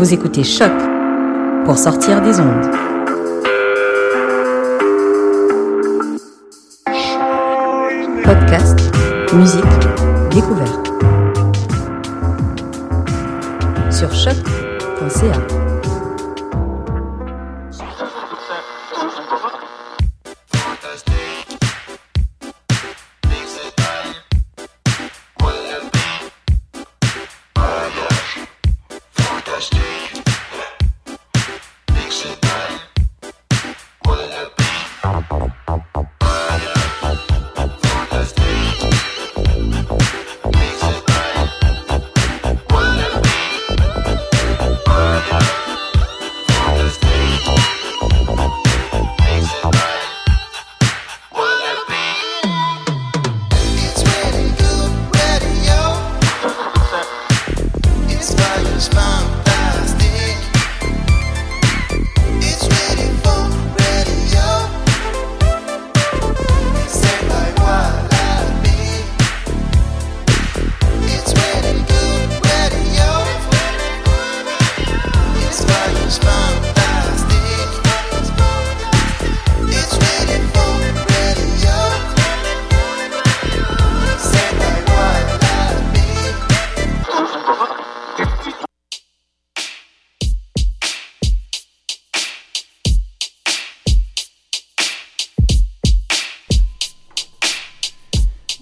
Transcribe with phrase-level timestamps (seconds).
[0.00, 0.72] Vous écoutez Choc
[1.64, 2.70] pour sortir des ondes.
[8.24, 8.80] Podcast,
[9.34, 9.64] musique,
[10.40, 10.69] Rico Velho.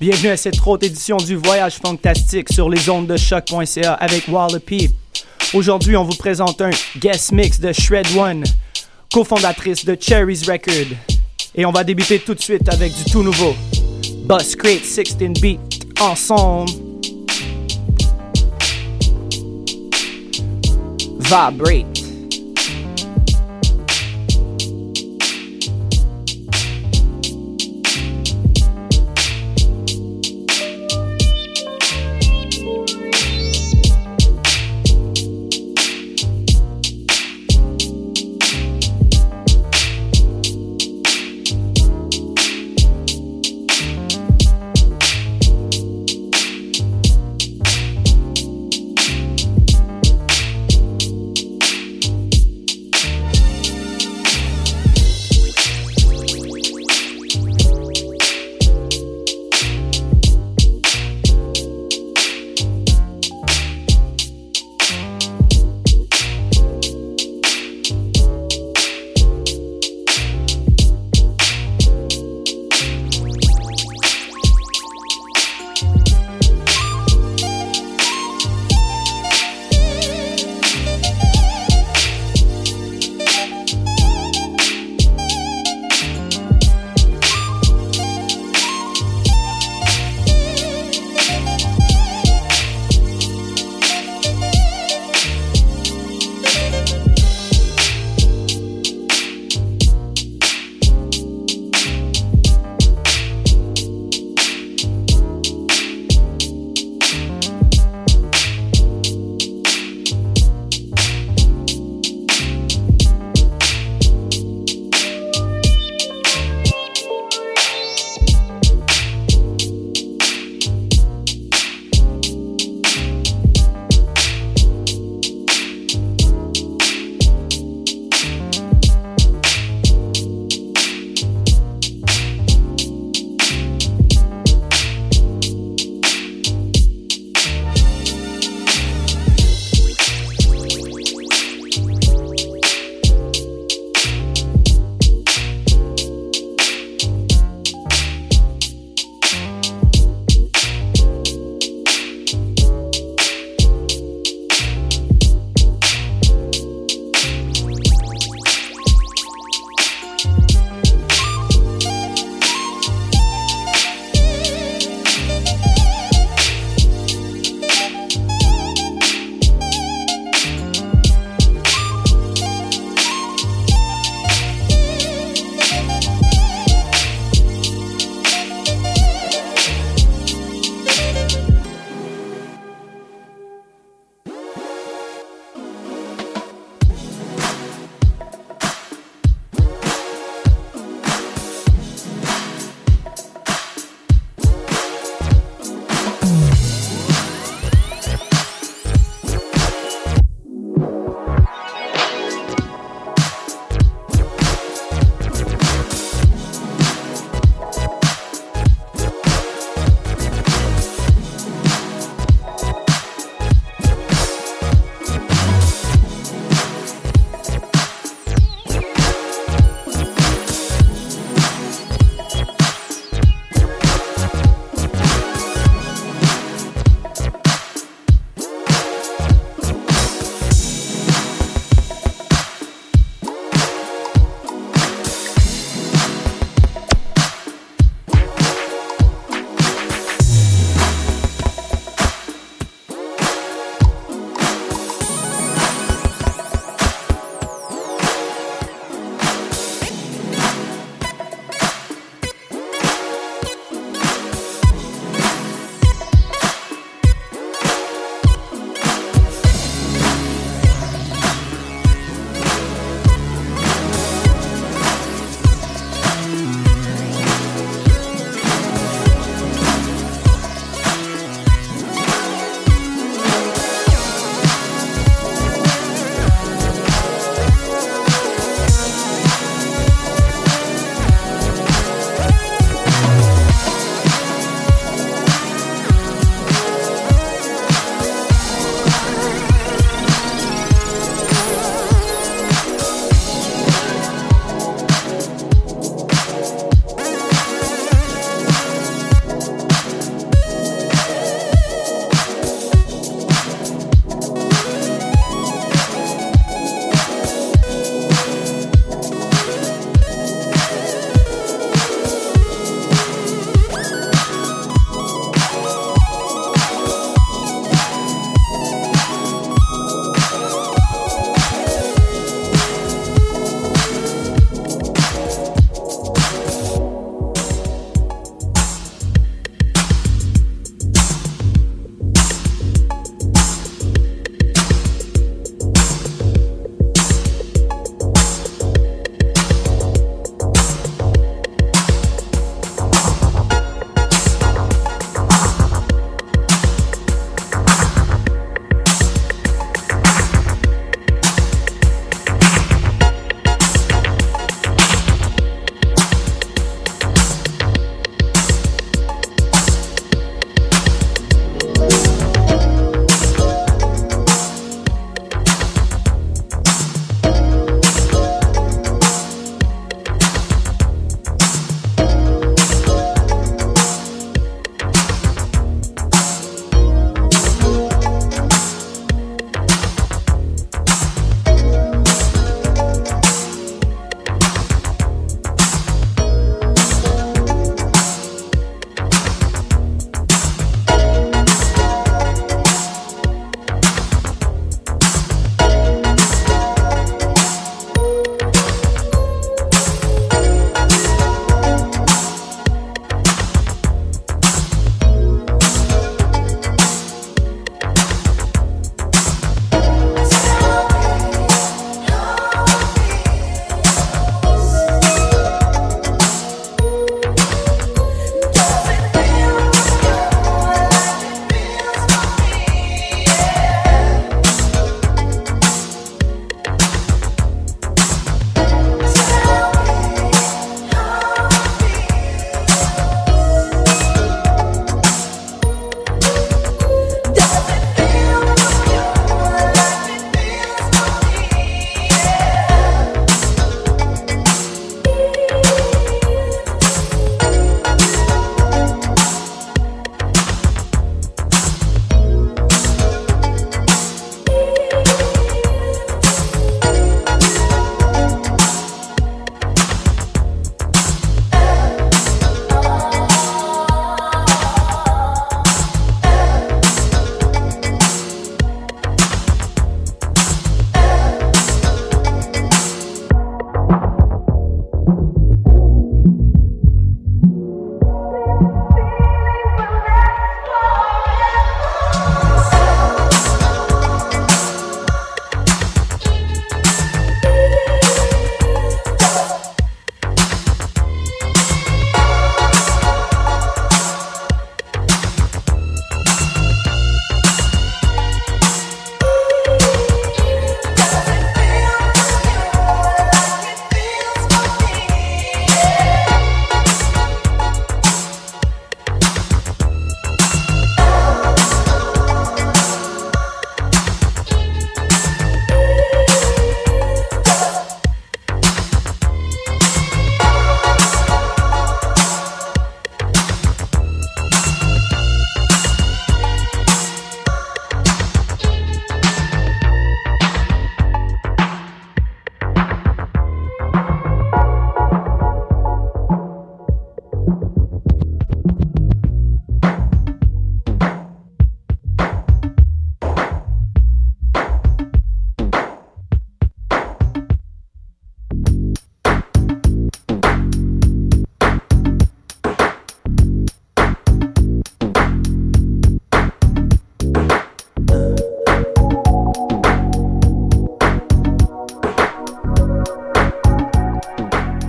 [0.00, 4.90] Bienvenue à cette autre édition du Voyage Fantastique sur les ondes de choc.ca avec Wallopy.
[5.54, 8.44] Aujourd'hui, on vous présente un guest mix de Shred One,
[9.12, 10.96] cofondatrice de Cherry's Record.
[11.56, 13.56] Et on va débuter tout de suite avec du tout nouveau.
[14.24, 15.58] Bus Crate 16 Beat
[16.00, 16.70] ensemble.
[21.18, 22.07] Vibrate.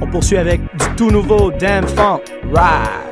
[0.09, 2.21] Poursuit avec du tout nouveau Damn Funk
[2.53, 3.08] Ride.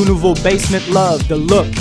[0.00, 1.79] Tout nouveau Basement Love The Look.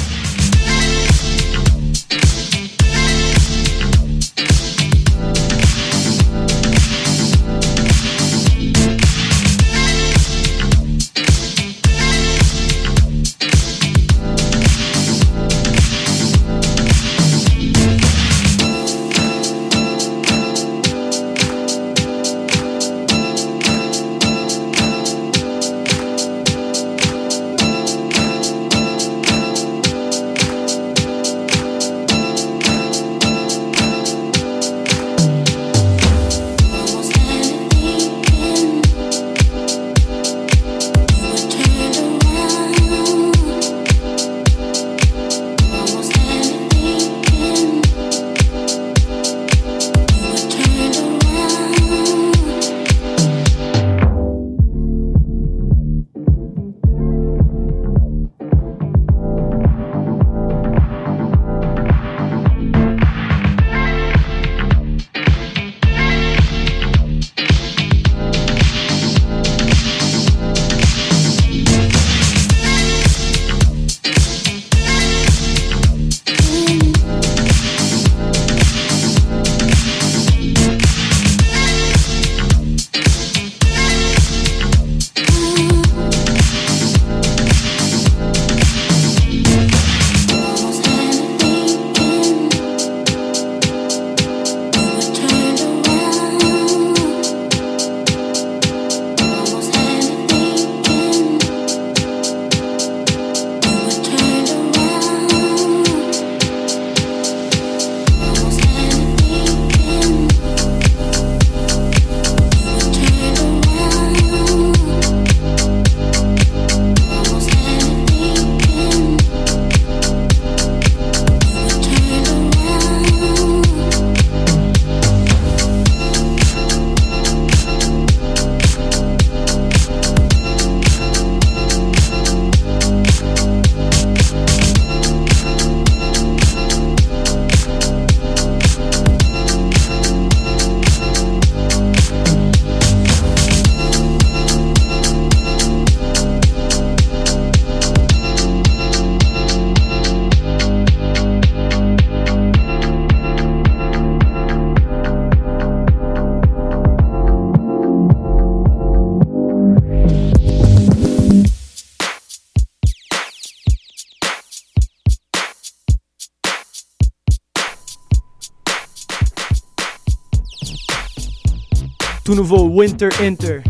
[172.39, 173.61] Nouveau Winter Inter.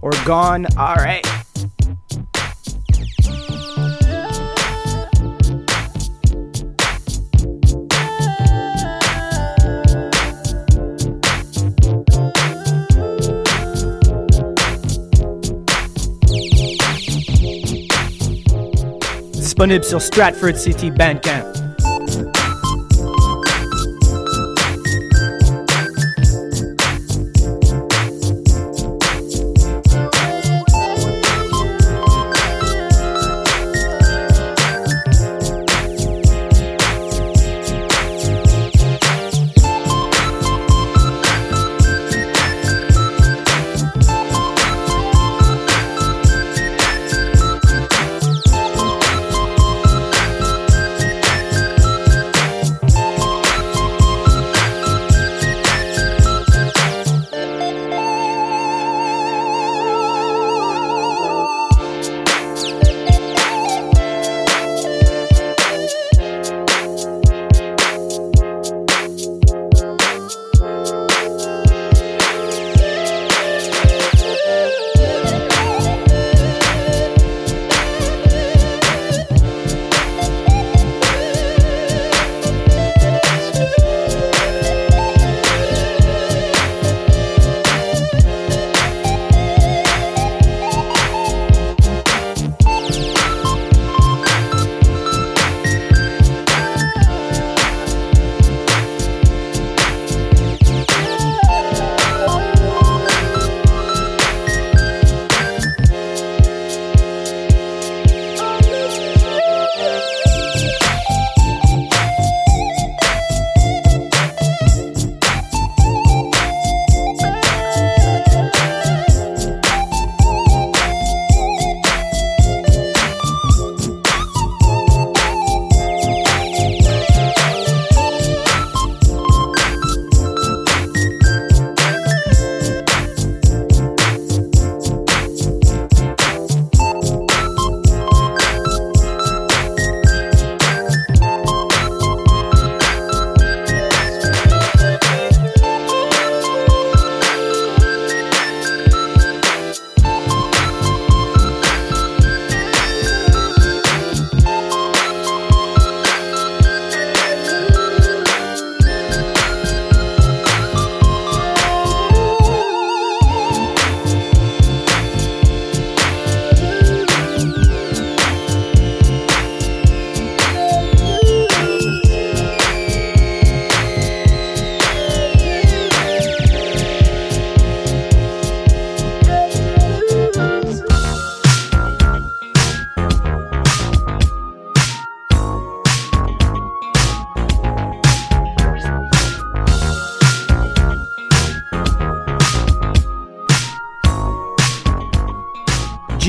[0.00, 1.26] Or Gone, alright.
[19.32, 21.57] Disponible sur Stratford City Bandcamp.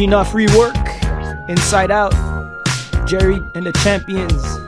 [0.10, 2.14] Enough rework, Inside Out,
[3.06, 4.59] Jerry and the Champions.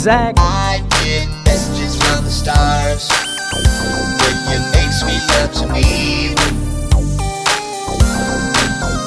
[0.00, 0.34] zigzag.
[0.38, 3.08] I get messages from the stars,
[4.18, 6.34] but you make sweet love to me.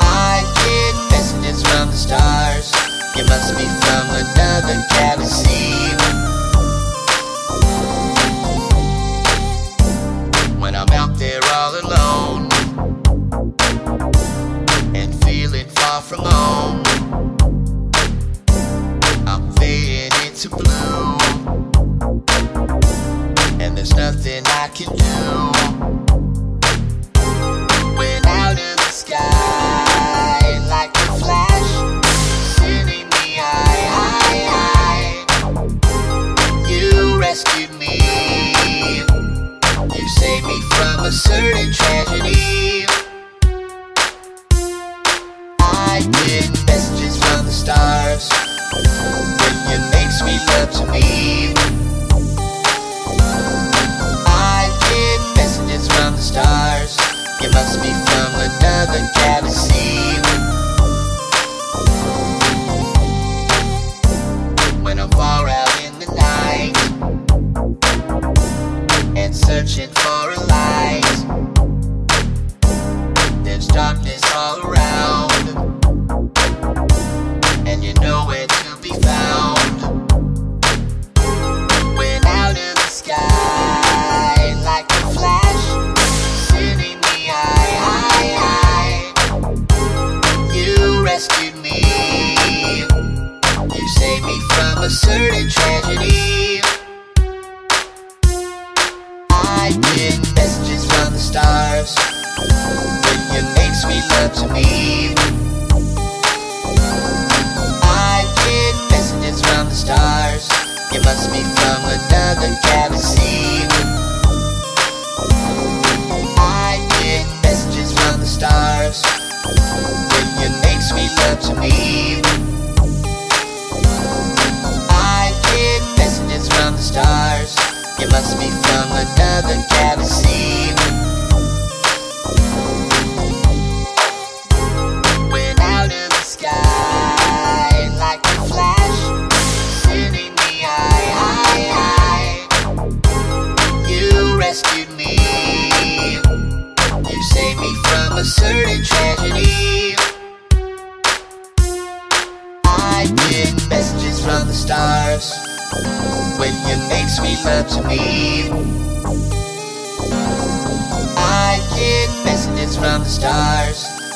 [0.01, 2.71] I get messages from the stars,
[3.15, 5.71] you must be from another galaxy.
[10.59, 12.49] When I'm out there all alone
[14.95, 16.83] and feeling far from home.
[19.25, 20.82] I'm fading into blue.
[24.03, 25.52] nothing I can do.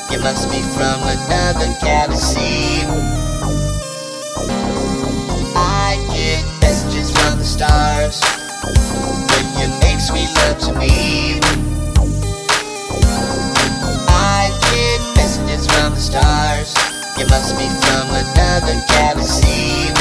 [0.09, 2.85] You must be from another galaxy.
[5.53, 8.21] I get messages from the stars
[8.63, 11.41] when you make sweet love to me.
[14.07, 16.73] I get messages from the stars.
[17.17, 19.96] You must be from another galaxy.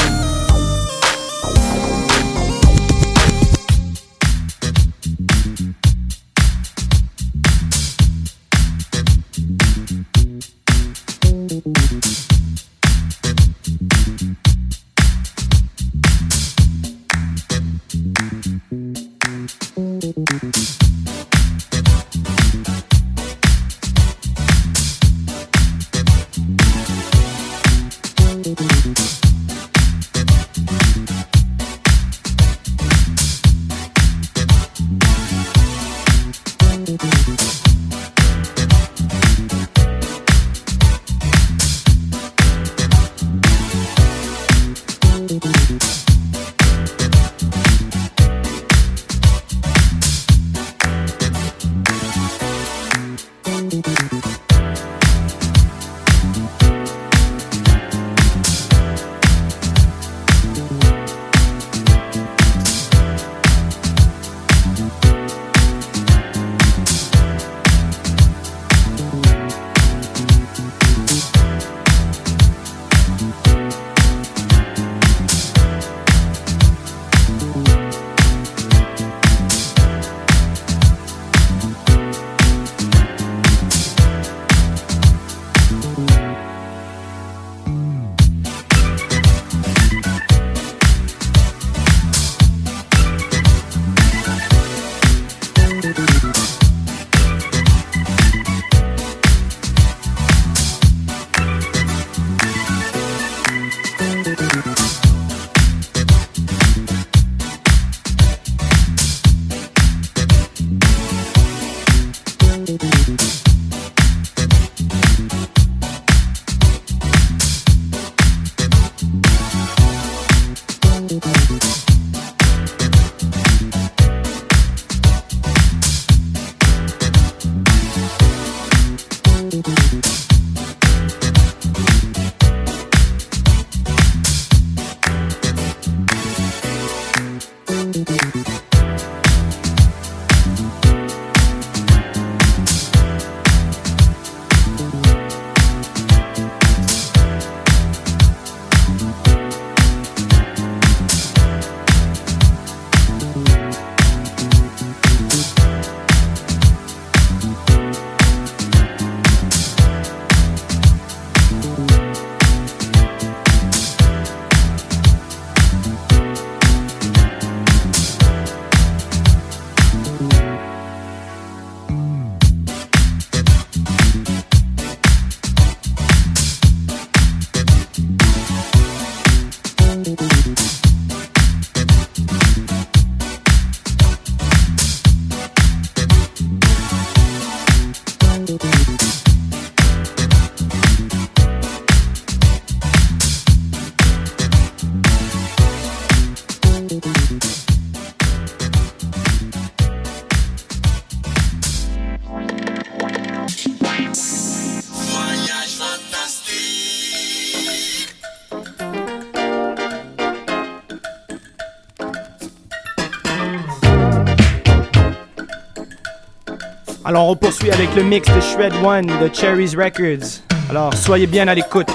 [217.19, 220.43] On poursuit avec le mix de Shred One de Cherries Records.
[220.69, 221.87] Alors soyez bien à l'écoute.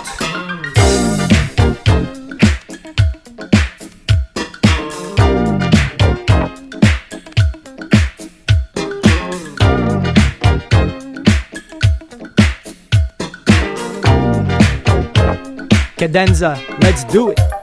[15.97, 17.62] Cadenza, let's do it.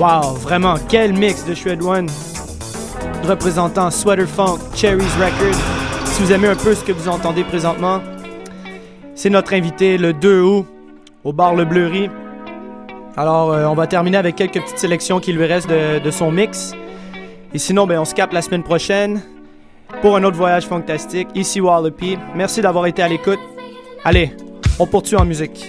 [0.00, 2.08] Wow, vraiment, quel mix de Shred One
[3.22, 5.54] représentant Sweater Funk, Cherries Record.
[6.06, 8.00] Si vous aimez un peu ce que vous entendez présentement,
[9.14, 10.66] c'est notre invité le 2 août
[11.22, 12.08] au bar Le Bleury.
[13.18, 16.30] Alors, euh, on va terminer avec quelques petites sélections qui lui restent de, de son
[16.30, 16.72] mix.
[17.52, 19.20] Et sinon, ben, on se capte la semaine prochaine
[20.00, 21.28] pour un autre voyage fantastique.
[21.34, 22.16] Ici Wallopy.
[22.34, 23.40] Merci d'avoir été à l'écoute.
[24.02, 24.34] Allez,
[24.78, 25.68] on poursuit en musique.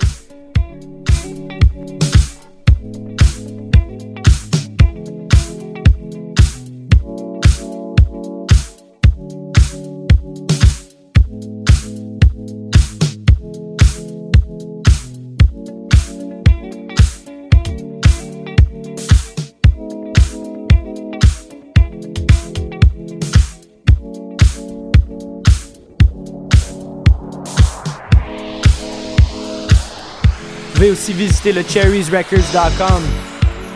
[30.81, 33.03] Pouvez aussi visiter le cherriesrecords.com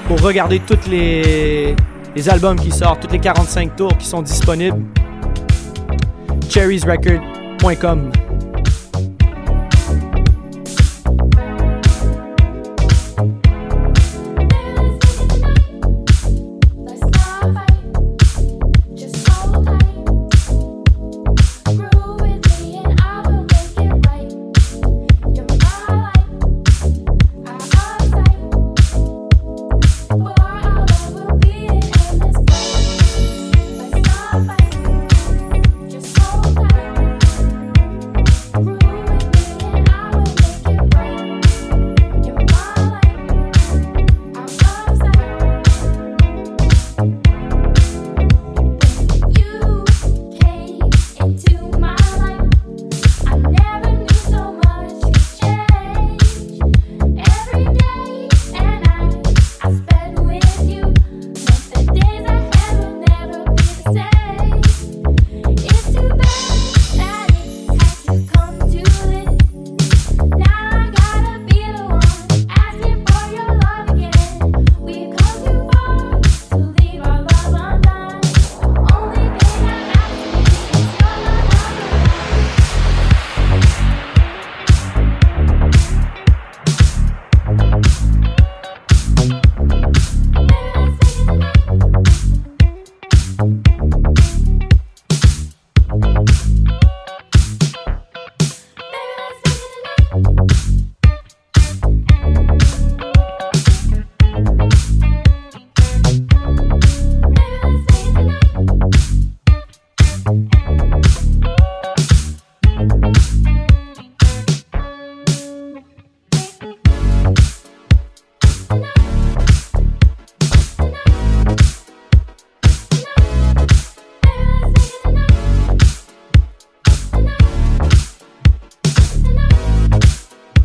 [0.08, 1.76] pour regarder tous les,
[2.16, 4.82] les albums qui sortent, tous les 45 tours qui sont disponibles.
[6.50, 8.12] cherriesrecord.com